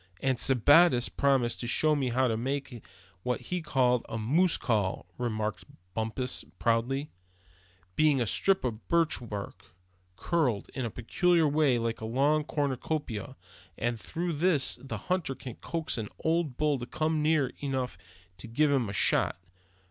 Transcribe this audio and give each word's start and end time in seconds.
"And 0.19 0.39
Sebattis 0.39 0.93
has 0.95 1.09
promised 1.09 1.59
to 1.59 1.67
show 1.67 1.95
me 1.95 2.09
how 2.09 2.27
he 2.27 2.35
makes 2.35 2.71
what 3.21 3.39
he 3.39 3.61
calls 3.61 4.01
a 4.09 4.17
'moose 4.17 4.57
call'," 4.57 5.05
remarked 5.19 5.63
Bumpus, 5.93 6.43
proudly; 6.57 7.11
"being 7.95 8.19
a 8.19 8.25
strip 8.25 8.63
of 8.63 8.87
birch 8.87 9.19
bark, 9.21 9.75
curled 10.15 10.69
up 10.69 10.75
in 10.75 10.85
a 10.85 10.89
peculiar 10.89 11.47
way 11.47 11.77
like 11.77 12.01
a 12.01 12.05
long 12.05 12.43
cornucopia; 12.43 13.35
and 13.77 13.99
through 13.99 14.33
this 14.33 14.77
the 14.81 14.97
hunter 14.97 15.35
can 15.35 15.53
coax 15.57 15.99
an 15.99 16.09
old 16.17 16.57
bull 16.57 16.79
to 16.79 16.87
come 16.87 17.21
near 17.21 17.51
enough 17.59 17.95
to 18.39 18.47
give 18.47 18.71
him 18.71 18.89
a 18.89 18.93
shot. 18.93 19.37